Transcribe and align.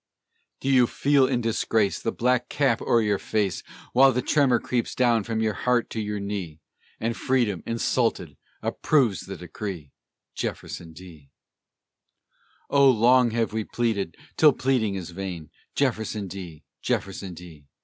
Do 0.61 0.67
you 0.67 0.87
feel 0.87 1.27
in 1.27 1.41
disgrace 1.41 2.01
The 2.01 2.11
black 2.11 2.49
cap 2.49 2.81
o'er 2.81 3.01
your 3.03 3.19
face, 3.19 3.61
While 3.93 4.11
the 4.11 4.23
tremor 4.23 4.59
creeps 4.59 4.95
down 4.95 5.23
from 5.23 5.41
your 5.41 5.53
heart 5.53 5.91
to 5.91 5.99
your 6.01 6.19
knee, 6.19 6.59
And 6.99 7.15
freedom, 7.15 7.61
insulted, 7.67 8.35
approves 8.63 9.27
the 9.27 9.37
decree, 9.37 9.91
Jefferson 10.33 10.93
D.? 10.93 11.29
Oh! 12.67 12.89
long 12.89 13.29
have 13.29 13.53
we 13.53 13.63
pleaded, 13.63 14.17
till 14.37 14.53
pleading 14.53 14.95
is 14.95 15.11
vain, 15.11 15.51
Jefferson 15.75 16.27
D., 16.27 16.63
Jefferson 16.81 17.35
D.! 17.35 17.67